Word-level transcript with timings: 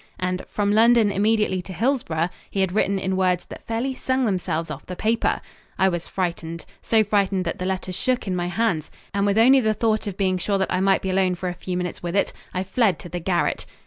And 0.17 0.43
"from 0.47 0.71
London 0.71 1.11
immediately 1.11 1.61
to 1.61 1.73
Hillsboro" 1.73 2.29
he 2.49 2.61
had 2.61 2.71
written 2.71 2.97
in 2.97 3.15
words 3.15 3.45
that 3.45 3.67
fairly 3.67 3.93
sung 3.93 4.25
themselves 4.25 4.71
off 4.71 4.83
the 4.87 4.95
paper. 4.95 5.39
I 5.77 5.89
was 5.89 6.07
frightened 6.07 6.65
so 6.81 7.03
frightened 7.03 7.45
that 7.45 7.59
the 7.59 7.65
letter 7.67 7.91
shook 7.93 8.25
in 8.25 8.35
my 8.35 8.47
hands, 8.47 8.89
and 9.13 9.27
with 9.27 9.37
only 9.37 9.59
the 9.59 9.75
thought 9.75 10.07
of 10.07 10.17
being 10.17 10.39
sure 10.39 10.57
that 10.57 10.73
I 10.73 10.79
might 10.79 11.03
be 11.03 11.11
alone 11.11 11.35
for 11.35 11.49
a 11.49 11.53
few 11.53 11.77
minutes 11.77 12.01
with 12.01 12.15
it, 12.15 12.33
I 12.51 12.63
fled 12.63 12.97
to 12.97 13.09
the 13.09 13.19
garret. 13.19 13.67